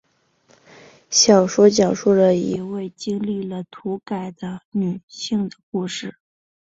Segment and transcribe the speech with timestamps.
[1.11, 6.17] 小说讲述了一位经历了土改的女性的故事。